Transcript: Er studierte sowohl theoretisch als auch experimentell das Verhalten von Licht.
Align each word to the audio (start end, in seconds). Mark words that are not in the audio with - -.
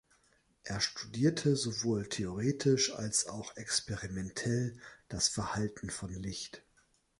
Er 0.63 0.81
studierte 0.81 1.55
sowohl 1.55 2.09
theoretisch 2.09 2.91
als 2.95 3.27
auch 3.27 3.55
experimentell 3.55 4.79
das 5.09 5.27
Verhalten 5.27 5.91
von 5.91 6.11
Licht. 6.11 6.63